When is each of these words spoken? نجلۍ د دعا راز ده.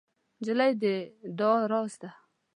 نجلۍ 0.39 0.71
د 0.81 0.83
دعا 1.37 1.59
راز 1.71 1.93
ده. 2.01 2.09